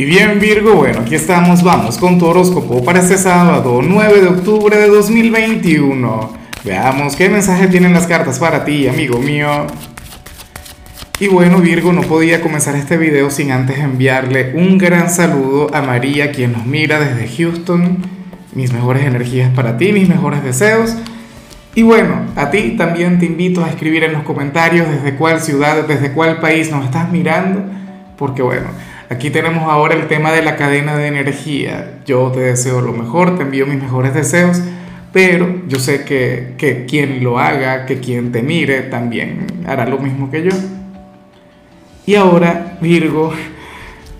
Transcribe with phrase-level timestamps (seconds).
[0.00, 4.28] Y bien Virgo, bueno, aquí estamos, vamos con tu horóscopo para este sábado 9 de
[4.28, 6.34] octubre de 2021.
[6.64, 9.66] Veamos qué mensaje tienen las cartas para ti, amigo mío.
[11.18, 15.82] Y bueno Virgo, no podía comenzar este video sin antes enviarle un gran saludo a
[15.82, 17.98] María, quien nos mira desde Houston.
[18.54, 20.94] Mis mejores energías para ti, mis mejores deseos.
[21.74, 25.88] Y bueno, a ti también te invito a escribir en los comentarios desde cuál ciudad,
[25.88, 27.64] desde cuál país nos estás mirando,
[28.16, 28.68] porque bueno,
[29.10, 32.00] Aquí tenemos ahora el tema de la cadena de energía.
[32.04, 34.60] Yo te deseo lo mejor, te envío mis mejores deseos,
[35.12, 39.98] pero yo sé que, que quien lo haga, que quien te mire, también hará lo
[39.98, 40.50] mismo que yo.
[42.04, 43.32] Y ahora, Virgo,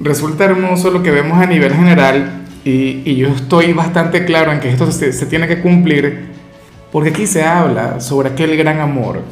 [0.00, 4.68] resulta hermoso lo que vemos a nivel general y, yo estoy bastante claro en que
[4.68, 6.28] esto se, se tiene que cumplir
[6.92, 9.22] porque aquí se habla sobre aquel gran amor,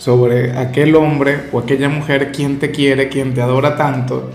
[0.00, 4.30] sobre aquel hombre o aquella mujer quien te quiere, quien te adora tanto,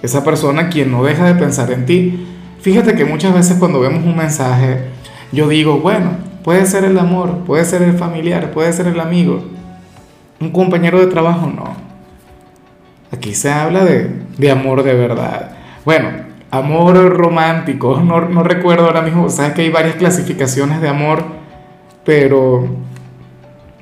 [0.00, 2.24] esa persona quien no deja de pensar en ti.
[2.60, 4.84] Fíjate que muchas veces cuando vemos un mensaje,
[5.32, 6.10] yo digo, bueno,
[6.44, 9.42] puede ser el amor, puede ser el familiar, puede ser el amigo,
[10.40, 11.74] un compañero de trabajo, no.
[13.10, 15.50] Aquí se habla de, de amor de verdad.
[15.84, 16.10] Bueno,
[16.52, 21.24] amor romántico, no, no recuerdo ahora mismo, sabes que hay varias clasificaciones de amor,
[22.04, 22.85] pero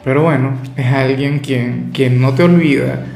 [0.04, 3.06] pero bueno, es alguien quien, quien no te olvida.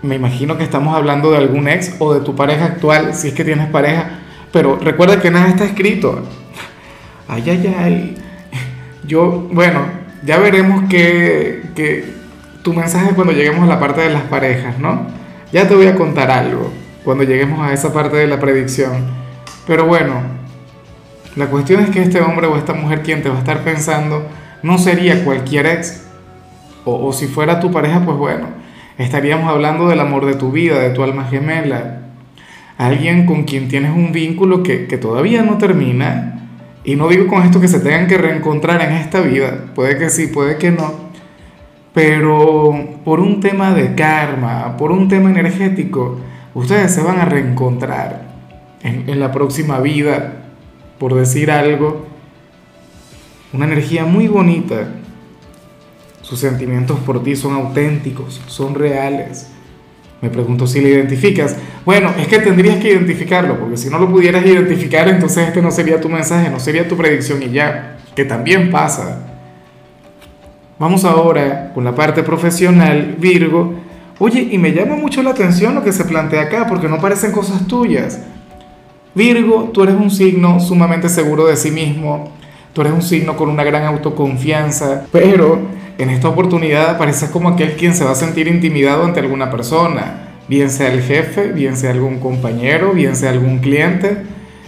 [0.00, 3.34] Me imagino que estamos hablando de algún ex o de tu pareja actual, si es
[3.34, 4.18] que tienes pareja.
[4.52, 6.26] Pero recuerda que nada está escrito.
[7.28, 8.14] Ay, ay, ay.
[9.06, 9.82] Yo, bueno,
[10.24, 12.04] ya veremos que, que
[12.62, 15.06] tu mensaje cuando lleguemos a la parte de las parejas, ¿no?
[15.52, 16.72] Ya te voy a contar algo
[17.04, 18.92] cuando lleguemos a esa parte de la predicción.
[19.66, 20.22] Pero bueno,
[21.36, 24.26] la cuestión es que este hombre o esta mujer quien te va a estar pensando
[24.62, 26.04] no sería cualquier ex.
[26.84, 28.46] O, si fuera tu pareja, pues bueno,
[28.98, 32.00] estaríamos hablando del amor de tu vida, de tu alma gemela.
[32.78, 36.48] Alguien con quien tienes un vínculo que, que todavía no termina.
[36.84, 39.66] Y no digo con esto que se tengan que reencontrar en esta vida.
[39.74, 40.92] Puede que sí, puede que no.
[41.94, 46.18] Pero por un tema de karma, por un tema energético,
[46.54, 48.22] ustedes se van a reencontrar
[48.82, 50.32] en, en la próxima vida,
[50.98, 52.11] por decir algo
[53.52, 54.88] una energía muy bonita.
[56.22, 59.48] Sus sentimientos por ti son auténticos, son reales.
[60.22, 61.56] Me pregunto si lo identificas.
[61.84, 65.70] Bueno, es que tendrías que identificarlo, porque si no lo pudieras identificar, entonces este no
[65.70, 69.26] sería tu mensaje, no sería tu predicción y ya, que también pasa.
[70.78, 73.74] Vamos ahora con la parte profesional, Virgo.
[74.18, 77.32] Oye, y me llama mucho la atención lo que se plantea acá, porque no parecen
[77.32, 78.20] cosas tuyas.
[79.14, 82.32] Virgo, tú eres un signo sumamente seguro de sí mismo,
[82.72, 85.58] Tú eres un signo con una gran autoconfianza, pero
[85.98, 90.30] en esta oportunidad pareces como aquel quien se va a sentir intimidado ante alguna persona,
[90.48, 94.22] bien sea el jefe, bien sea algún compañero, bien sea algún cliente,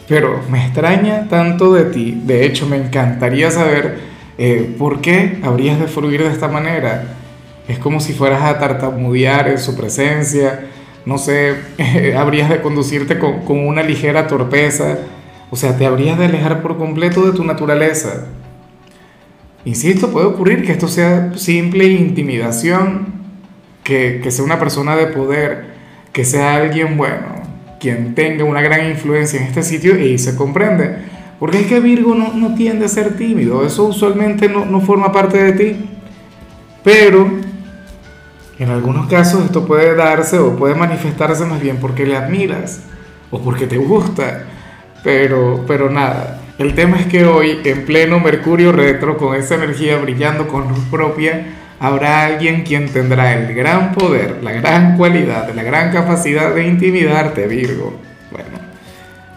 [0.07, 2.21] pero me extraña tanto de ti.
[2.27, 4.01] De hecho, me encantaría saber
[4.37, 7.05] eh, por qué habrías de fluir de esta manera.
[7.69, 10.67] Es como si fueras a tartamudear en su presencia,
[11.07, 11.55] no sé,
[12.19, 14.99] habrías de conducirte con, con una ligera torpeza
[15.55, 18.27] o sea, te habrías de alejar por completo de tu naturaleza.
[19.65, 23.07] Insisto, puede ocurrir que esto sea simple intimidación,
[23.85, 25.67] que, sea una persona de poder,
[26.13, 27.41] que sea alguien bueno,
[27.79, 30.97] quien tenga una gran influencia en este sitio y se comprende.
[31.39, 35.13] Porque es que Virgo no, no tiende a ser tímido, eso usualmente no, no forma
[35.13, 35.77] parte de ti.
[36.83, 37.31] Pero
[38.59, 42.81] en algunos casos esto puede darse o puede manifestarse más bien porque le admiras
[43.31, 44.47] o porque te gusta
[45.05, 49.99] pero, pero nada, el tema es que hoy, en pleno Mercurio retro, con esa energía
[49.99, 51.47] brillando con luz propia,
[51.79, 57.47] habrá alguien quien tendrá el gran poder, la gran cualidad, la gran capacidad de intimidarte,
[57.47, 57.93] Virgo.
[58.31, 58.59] Bueno,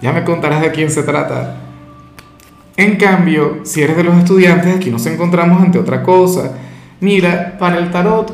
[0.01, 1.57] ya me contarás de quién se trata.
[2.77, 6.53] En cambio, si eres de los estudiantes, aquí nos encontramos ante otra cosa.
[7.01, 8.31] Mira, para el tarot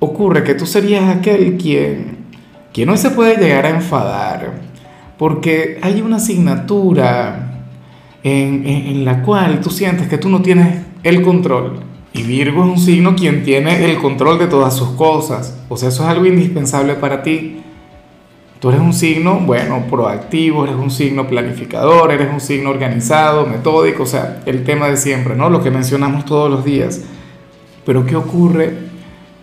[0.00, 2.16] ocurre que tú serías aquel quien,
[2.72, 4.71] quien no se puede llegar a enfadar
[5.22, 7.68] porque hay una asignatura
[8.24, 11.78] en, la cual tú sientes que tú no tienes el control.
[12.12, 15.62] Y Virgo es un signo quien tiene el control de todas sus cosas.
[15.68, 17.62] O sea, eso es algo indispensable para ti.
[18.58, 24.02] Tú eres un signo, bueno, proactivo, eres un signo planificador, eres un signo organizado, metódico,
[24.02, 25.48] o sea, el tema de siempre, ¿no?
[25.50, 27.00] Lo que mencionamos todos los días.
[27.86, 28.76] Pero ¿qué ocurre?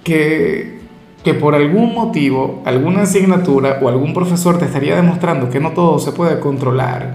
[0.03, 0.78] Que
[1.23, 5.99] que por algún motivo, alguna asignatura o algún profesor te estaría demostrando que no todo
[5.99, 7.13] se puede controlar.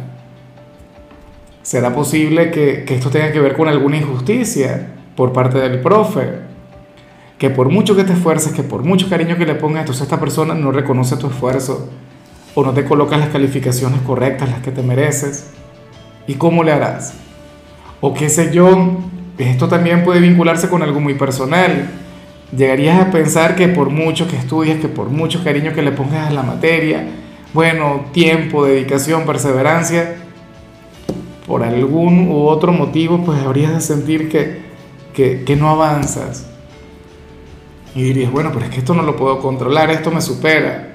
[1.62, 6.40] ¿Será posible que, esto tenga que ver con alguna injusticia por parte del profe?
[7.38, 10.20] Que por mucho que te esfuerces, que por mucho cariño que le pongas, entonces esta
[10.20, 11.88] persona no reconoce tu esfuerzo.
[12.56, 15.50] o no te colocas las calificaciones correctas, las que te mereces.
[16.28, 17.14] ¿Y cómo le harás?
[18.00, 18.98] O qué sé yo,
[19.38, 21.88] esto también puede vincularse con algo muy personal.
[22.56, 26.28] Llegarías a pensar que por mucho que estudies, que por mucho cariño que le pongas
[26.28, 27.04] a la materia,
[27.52, 30.16] bueno, tiempo, dedicación, perseverancia,
[31.46, 34.62] por algún u otro motivo, pues habrías de sentir que,
[35.12, 36.46] que, que no avanzas.
[37.94, 40.94] Y dirías, bueno, pero es que esto no lo puedo controlar, esto me supera.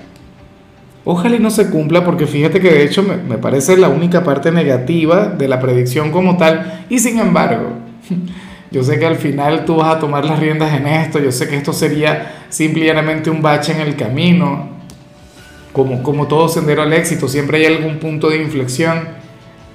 [1.05, 4.23] Ojalá y no se cumpla porque fíjate que de hecho me, me, parece la única
[4.23, 6.85] parte negativa de la predicción como tal.
[6.89, 7.69] Y sin embargo,
[8.71, 11.47] yo sé que al final tú vas a tomar las riendas en esto, yo sé
[11.47, 14.77] que esto sería simplemente un bache en el camino.
[15.73, 19.07] Como, como todo sendero al éxito, siempre hay algún punto de inflexión,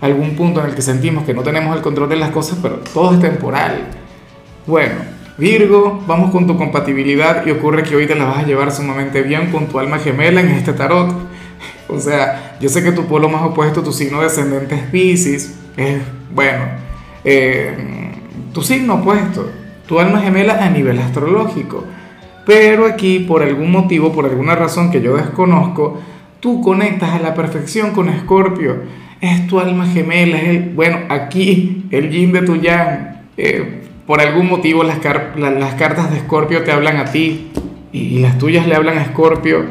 [0.00, 2.81] algún punto en el que sentimos que no tenemos el control de las cosas, pero
[2.93, 3.87] todo es temporal.
[4.67, 4.94] Bueno,
[5.37, 9.23] Virgo, vamos con tu compatibilidad y ocurre que hoy te la vas a llevar sumamente
[9.23, 11.12] bien con tu alma gemela en este tarot.
[11.88, 16.00] O sea, yo sé que tu polo más opuesto, tu signo descendente es Pisces, es,
[16.32, 16.64] bueno,
[17.25, 18.04] eh,
[18.55, 19.51] tu signo opuesto,
[19.87, 21.85] tu alma gemela a nivel astrológico.
[22.47, 26.01] Pero aquí, por algún motivo, por alguna razón que yo desconozco,
[26.41, 28.83] tú conectas a la perfección con Escorpio.
[29.21, 33.23] Es tu alma gemela, el, bueno, aquí el yin de tu yang.
[33.37, 37.51] Eh, por algún motivo las, cartas de Escorpio te hablan a ti
[37.93, 39.65] y, las tuyas le hablan a Escorpio.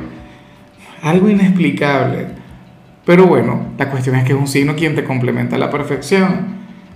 [1.03, 2.27] Algo inexplicable.
[3.05, 6.52] Pero bueno, la cuestión es que es un signo quien te complementa a la perfección.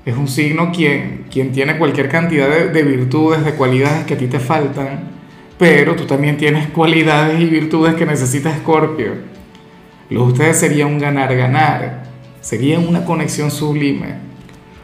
[0.08, 4.18] Es un signo quien, quien tiene cualquier cantidad de, de virtudes, de cualidades que a
[4.18, 5.02] ti te faltan.
[5.58, 9.16] Pero tú también tienes cualidades y virtudes que necesita Escorpio.
[10.10, 12.04] Lo de ustedes sería un ganar-ganar.
[12.40, 14.16] Sería una conexión sublime.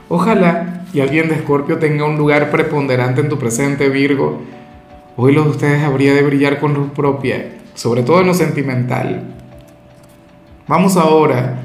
[0.10, 4.42] Ojalá y alguien de Escorpio tenga un lugar preponderante en tu presente, Virgo,
[5.16, 9.24] hoy los de ustedes habría de brillar con luz propia, sobre todo en lo sentimental.
[10.68, 11.62] Vamos ahora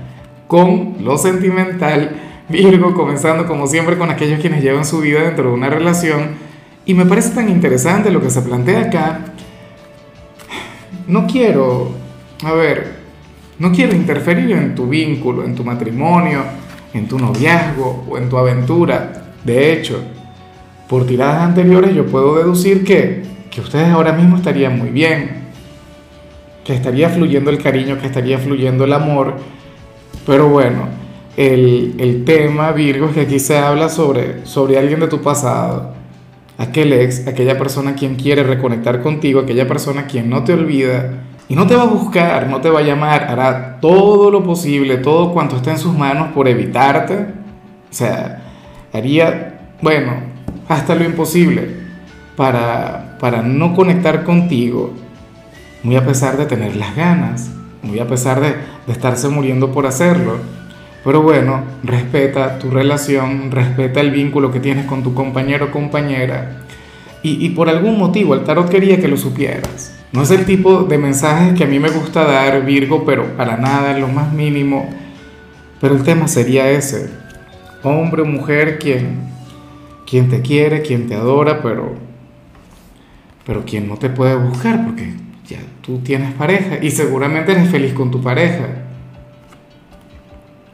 [0.47, 5.55] con lo sentimental, Virgo, comenzando como siempre con aquellos quienes llevan su vida dentro de
[5.55, 6.37] una relación.
[6.87, 9.21] Y me parece tan interesante lo que se plantea acá.
[11.07, 11.93] No quiero,
[12.43, 12.99] a ver,
[13.59, 16.43] no quiero interferir en tu vínculo, en tu matrimonio,
[16.95, 19.33] en tu noviazgo o en tu aventura.
[19.45, 20.01] De hecho,
[20.89, 25.49] por tiradas anteriores yo puedo deducir que, que ustedes ahora mismo estarían muy bien,
[26.65, 29.37] que estaría fluyendo el cariño, que estaría fluyendo el amor.
[30.27, 30.89] Pero bueno,
[31.39, 35.93] el, el, tema, Virgo, es que aquí se habla sobre, sobre alguien de tu pasado,
[36.59, 41.55] aquel ex, aquella persona quien quiere reconectar contigo, aquella persona quien no te olvida y
[41.55, 45.33] no te va a buscar, no te va a llamar, hará todo lo posible, todo
[45.33, 47.15] cuanto esté en sus manos por evitarte.
[47.15, 48.43] O sea,
[48.93, 50.15] haría, bueno,
[50.69, 51.69] hasta lo imposible
[52.35, 54.93] para, para no conectar contigo,
[55.85, 57.49] muy a pesar de tener las ganas,
[57.85, 58.57] muy a pesar de,
[58.89, 60.58] de estarse muriendo por hacerlo.
[61.05, 66.65] Pero bueno, respeta tu relación, respeta el vínculo que tienes con tu compañero o compañera.
[67.23, 69.99] Y, y por algún motivo el tarot quería que lo supieras.
[70.11, 73.59] No es el tipo de mensajes que a mí me gusta dar, Virgo, pero para
[73.59, 74.89] nada, en lo más mínimo.
[75.81, 77.11] Pero el tema sería ese.
[77.83, 79.21] Hombre o mujer, quien,
[80.09, 81.95] quien te quiere, quien te adora, pero,
[83.47, 85.15] pero quien no te puede buscar, porque
[85.47, 88.78] ya tú tienes pareja y seguramente eres feliz con tu pareja.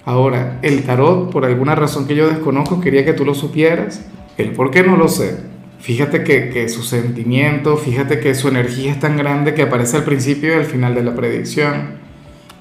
[0.07, 4.03] Ahora, el tarot, por alguna razón que yo desconozco, quería que tú lo supieras.
[4.37, 5.39] El por qué no lo sé.
[5.81, 10.05] Fíjate que, que, su sentimiento, fíjate que su energía es tan grande que aparece al
[10.05, 12.03] principio y al final de la predicción.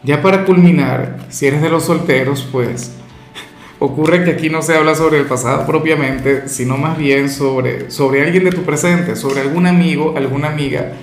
[0.03, 2.93] Ya para culminar, si eres de los solteros, pues
[3.79, 8.23] ocurre que aquí no se habla sobre el pasado propiamente, sino más bien sobre, sobre
[8.23, 10.93] alguien de tu presente, sobre algún amigo, alguna amiga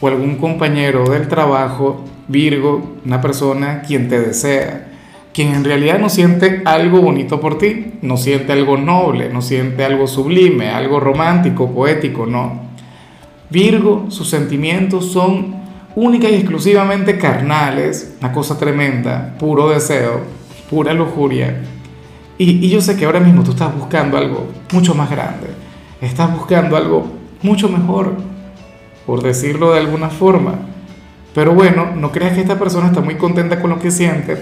[0.00, 4.89] o algún compañero del trabajo, Virgo, una persona quien te desea
[5.32, 9.84] quien en realidad no siente algo bonito por ti, no siente algo noble, no siente
[9.84, 12.70] algo sublime, algo romántico, poético, no.
[13.48, 15.54] Virgo, sus sentimientos son
[15.94, 20.20] única y exclusivamente carnales, una cosa tremenda, puro deseo,
[20.68, 21.62] pura lujuria.
[22.38, 25.48] Y, y, yo sé que ahora mismo tú estás buscando algo mucho más grande,
[26.00, 27.06] estás buscando algo
[27.42, 28.14] mucho mejor,
[29.06, 30.54] por decirlo de alguna forma.
[31.34, 34.38] Pero bueno, no creas que esta persona está muy contenta con lo que siente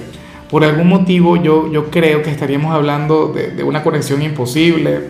[0.50, 5.00] por algún motivo yo, yo creo que estaríamos hablando de, una conexión imposible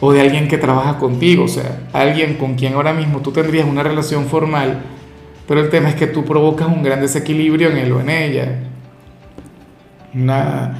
[0.00, 3.66] o de alguien que trabaja contigo, o sea, alguien con quien ahora mismo tú tendrías
[3.66, 4.82] una relación formal,
[5.48, 8.58] pero el tema es que tú provocas un gran desequilibrio en él o en ella.
[10.12, 10.74] Una,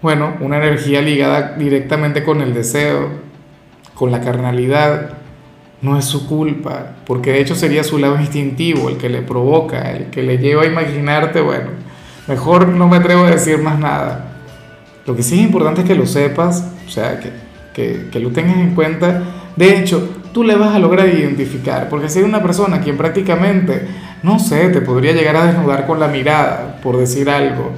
[0.00, 3.10] bueno, una energía ligada directamente con el deseo,
[3.94, 5.18] con la carnalidad.
[5.82, 9.90] no es su culpa, porque de hecho sería su lado instintivo el que le provoca,
[9.90, 11.81] el que le lleva a imaginarte, bueno,
[12.32, 14.32] mejor no me atrevo a decir más nada.
[15.04, 18.56] Lo que sí es importante es que lo sepas, o sea, que, que, lo tengas
[18.56, 19.22] en cuenta.
[19.54, 23.86] De hecho, tú le vas a lograr identificar, porque si hay una persona quien prácticamente,
[24.22, 27.72] no sé, te podría llegar a desnudar con la mirada, por decir algo,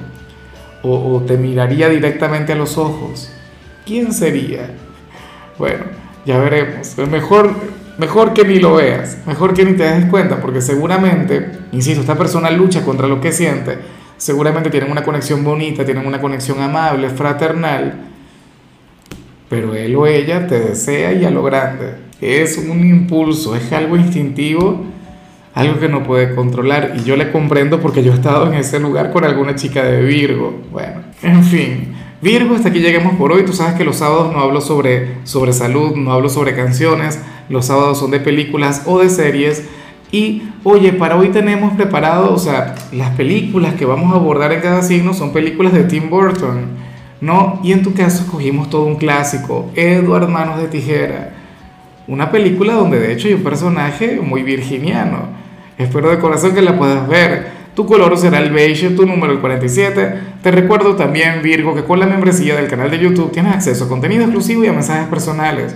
[0.83, 3.31] o, o te miraría directamente a los ojos,
[3.85, 4.69] ¿quién sería?
[5.57, 5.83] Bueno,
[6.25, 6.97] ya veremos.
[6.97, 7.53] Mejor
[7.97, 12.17] Mejor que ni lo veas, mejor que ni te des cuenta, porque seguramente, insisto, esta
[12.17, 13.77] persona lucha contra lo que siente,
[14.17, 17.93] seguramente tienen una conexión bonita, tienen una conexión amable, fraternal,
[19.49, 21.95] pero él o ella te desea y a lo grande.
[22.21, 24.83] Es un impulso, es algo instintivo,
[25.53, 28.79] algo que no puede controlar, y yo le comprendo porque yo he estado en ese
[28.79, 30.61] lugar con alguna chica de Virgo.
[30.71, 31.95] Bueno, en fin.
[32.21, 33.45] Virgo, hasta aquí lleguemos por hoy.
[33.45, 37.19] Tú sabes que los sábados no hablo sobre, sobre salud, no hablo sobre canciones,
[37.49, 39.63] los sábados son de películas o de series.
[40.15, 44.61] Y oye, para hoy tenemos preparado, o sea, las películas que vamos a abordar en
[44.61, 46.67] cada signo son películas de Tim Burton,
[47.19, 47.59] ¿no?
[47.65, 51.33] Y en tu caso escogimos todo un clásico, Edward Manos de Tijera.
[52.07, 55.27] Una película donde de hecho hay un personaje muy virginiano.
[55.77, 57.47] Espero de corazón que la puedas ver.
[57.75, 60.13] Tu color será el beige, tu número el 47.
[60.41, 63.89] Te recuerdo también, Virgo, que con la membresía del canal de YouTube tienes acceso a
[63.89, 65.75] contenido exclusivo y a mensajes personales.